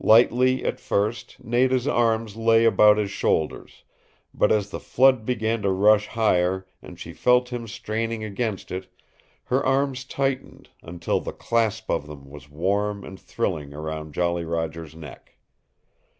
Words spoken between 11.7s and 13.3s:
of them was warm and